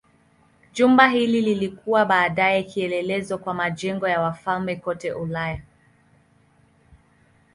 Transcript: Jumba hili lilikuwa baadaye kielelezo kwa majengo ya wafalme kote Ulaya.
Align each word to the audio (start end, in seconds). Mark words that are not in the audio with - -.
Jumba 0.73 1.07
hili 1.09 1.41
lilikuwa 1.41 2.05
baadaye 2.05 2.63
kielelezo 2.63 3.37
kwa 3.37 3.53
majengo 3.53 4.07
ya 4.07 4.21
wafalme 4.21 4.75
kote 4.75 5.13
Ulaya. 5.13 5.61